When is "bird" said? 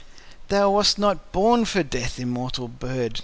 2.67-3.19